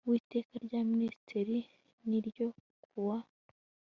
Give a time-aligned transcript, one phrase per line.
[0.09, 1.57] w Iteka rya Minisitiri
[2.09, 2.47] n ryo
[2.83, 3.17] ku wa